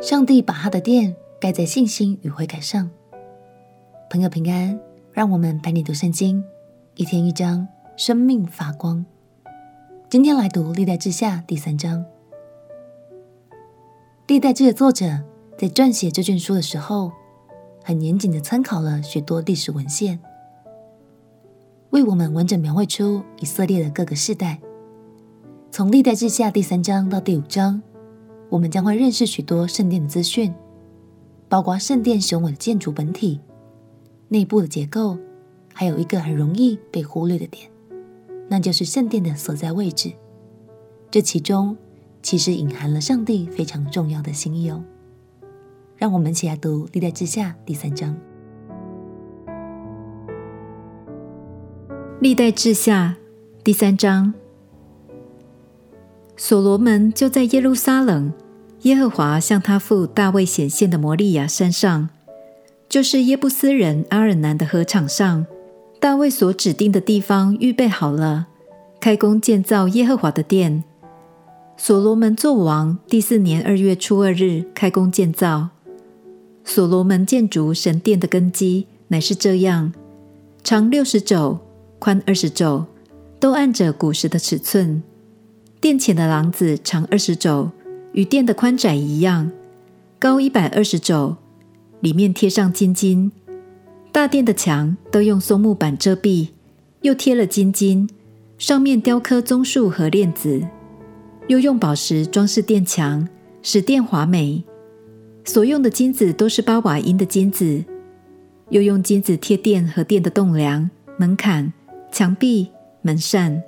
[0.00, 2.90] 上帝把他的殿盖在信心与悔改上。
[4.08, 4.80] 朋友平安，
[5.12, 6.42] 让我们陪你读圣经，
[6.94, 7.68] 一天一章，
[7.98, 9.04] 生命发光。
[10.08, 12.02] 今天来读历代志下第三章。
[14.26, 15.22] 历代志的作者
[15.58, 17.12] 在撰写这卷书的时候，
[17.84, 20.18] 很严谨的参考了许多历史文献，
[21.90, 24.60] 为我们完整描绘出以色列的各个世代。
[25.70, 27.82] 从历代志下第三章到第五章。
[28.50, 30.52] 我们将会认识许多圣殿的资讯，
[31.48, 33.40] 包括圣殿雄伟的建筑本体、
[34.26, 35.16] 内部的结构，
[35.72, 37.70] 还有一个很容易被忽略的点，
[38.48, 40.12] 那就是圣殿的所在位置。
[41.12, 41.76] 这其中
[42.22, 44.82] 其实隐含了上帝非常重要的心意哦。
[45.96, 48.16] 让我们一起来读《历代志下》第三章。
[52.20, 53.16] 《历代志下》
[53.62, 54.34] 第三章。
[56.42, 58.32] 所罗门就在耶路撒冷，
[58.84, 62.08] 耶和华向他父大卫显现的摩利亚山上，
[62.88, 65.44] 就是耶布斯人阿珥楠的禾场上，
[66.00, 68.46] 大卫所指定的地方预备好了，
[68.98, 70.82] 开工建造耶和华的殿。
[71.76, 75.68] 所罗门作王第四年二月初二日开工建造。
[76.64, 79.92] 所罗门建筑神殿的根基乃是这样：
[80.64, 81.58] 长六十肘，
[81.98, 82.86] 宽二十肘，
[83.38, 85.02] 都按着古时的尺寸。
[85.80, 87.70] 殿前的廊子长二十肘，
[88.12, 89.50] 与殿的宽窄一样，
[90.18, 91.36] 高一百二十肘，
[92.00, 93.32] 里面贴上金金。
[94.12, 96.48] 大殿的墙都用松木板遮蔽，
[97.00, 98.06] 又贴了金金，
[98.58, 100.60] 上面雕刻棕树和链子，
[101.46, 103.26] 又用宝石装饰殿墙，
[103.62, 104.62] 使殿华美。
[105.46, 107.82] 所用的金子都是八瓦音的金子，
[108.68, 111.72] 又用金子贴殿和殿的栋梁、门槛、
[112.12, 112.68] 墙壁、
[113.00, 113.62] 门扇。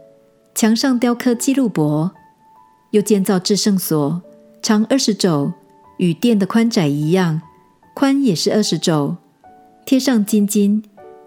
[0.54, 2.12] 墙上雕刻基路伯，
[2.90, 4.22] 又建造至圣所，
[4.60, 5.52] 长二十肘，
[5.96, 7.40] 与殿的宽窄一样，
[7.94, 9.16] 宽也是二十肘，
[9.84, 10.84] 贴上金金，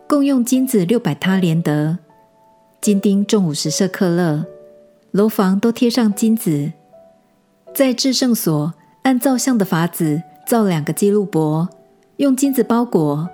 [0.08, 1.98] 共用金子六百他连得，
[2.80, 4.46] 金钉重五十舍客勒，
[5.12, 6.72] 楼房都贴上金子。
[7.74, 11.68] 在至圣所按造像的法子造两个基路伯，
[12.18, 13.28] 用金子包裹，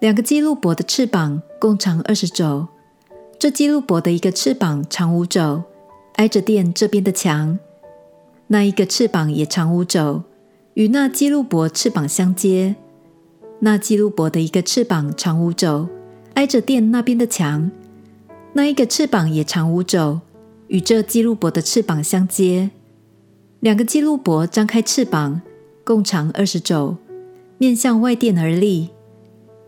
[0.00, 2.66] 两个基路伯的翅膀共长二十肘。
[3.38, 5.62] 这基路伯的一个翅膀长五肘，
[6.14, 7.58] 挨着殿这边的墙；
[8.46, 10.22] 那一个翅膀也长五肘，
[10.72, 12.76] 与那基路伯翅膀相接。
[13.60, 15.86] 那基路伯的一个翅膀长五肘，
[16.32, 17.70] 挨着殿那边的墙；
[18.54, 20.20] 那一个翅膀也长五肘，
[20.68, 22.70] 与这基路伯的翅膀相接。
[23.60, 25.42] 两个基路伯张开翅膀，
[25.84, 26.96] 共长二十肘，
[27.58, 28.88] 面向外殿而立。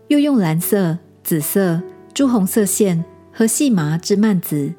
[0.07, 1.83] 又用蓝色、紫色、
[2.15, 3.05] 朱红色线。
[3.39, 4.73] 和细麻织幔子，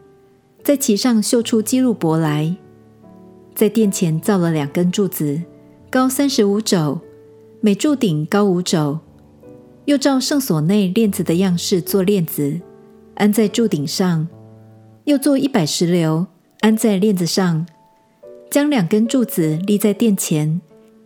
[0.62, 2.54] 在其上绣出基路伯来。
[3.54, 5.41] 在殿前造了两根柱子，
[5.88, 7.00] 高三十五肘，
[7.62, 8.99] 每柱顶高五肘。
[9.87, 12.60] 又照圣所内链子的样式做链子，
[13.15, 14.28] 安在柱顶上。
[15.04, 16.26] 又做一百石榴，
[16.60, 17.66] 安在链子上。
[18.50, 20.60] 将两根柱子立在殿前，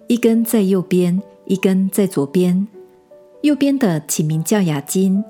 [0.08, 2.66] 一根在右边，一根在左边。
[3.42, 5.22] 右边的起名叫亚金，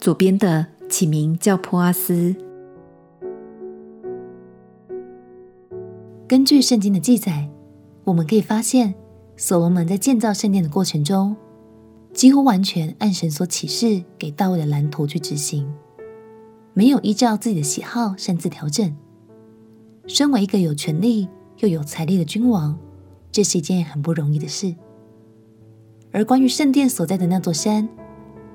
[0.00, 0.71] 左边的。
[0.92, 2.36] 起名叫普阿斯。
[6.28, 7.48] 根据圣经的记载，
[8.04, 8.94] 我们可以发现，
[9.34, 11.34] 所罗门在建造圣殿的过程中，
[12.12, 15.66] 几乎完全按神所启示给大卫的蓝图去执行，
[16.74, 18.94] 没有依照自己的喜好擅自调整。
[20.06, 21.26] 身为一个有权力
[21.60, 22.78] 又有财力的君王，
[23.30, 24.74] 这是一件很不容易的事。
[26.12, 27.88] 而关于圣殿所在的那座山，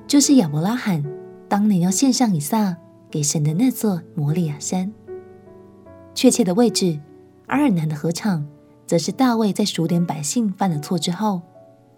[0.05, 1.03] 就是亚伯拉罕。
[1.49, 2.75] 当年要献上以撒
[3.09, 4.91] 给神的那座摩利亚山，
[6.13, 6.99] 确切的位置，
[7.45, 8.45] 阿尔南的合场，
[8.85, 11.41] 则是大卫在数点百姓犯了错之后，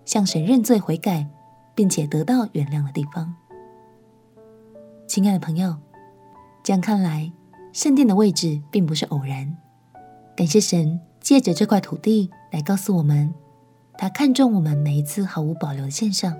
[0.06, 1.28] 向神认罪悔改，
[1.74, 3.34] 并且得到原谅的地方。
[5.08, 5.76] 亲爱的朋友，
[6.64, 7.32] 这样看来，
[7.74, 9.58] 圣殿的位置并不是偶然。
[10.36, 13.34] 感谢神借着这块土地来告诉我们，
[13.98, 16.38] 他看重我们每一次毫无保留的献上，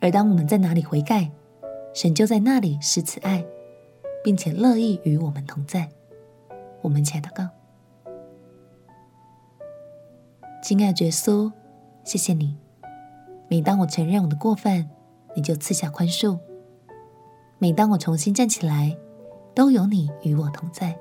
[0.00, 1.30] 而当我们在哪里悔改，
[1.92, 3.44] 神就在那里施慈爱，
[4.22, 5.90] 并且乐意与我们同在。
[6.82, 7.48] 我们起来祷告，
[10.62, 11.52] 亲爱的耶稣，
[12.04, 12.56] 谢谢你。
[13.48, 14.88] 每当我承认我的过犯，
[15.34, 16.38] 你就赐下宽恕；
[17.58, 18.96] 每当我重新站起来，
[19.54, 20.96] 都有你与我同在。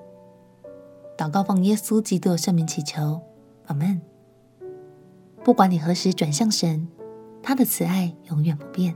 [1.15, 3.21] 祷告奉耶稣基督圣名祈求，
[3.68, 4.01] 阿门。
[5.44, 6.88] 不管你何时转向神，
[7.41, 8.95] 他的慈爱永远不变。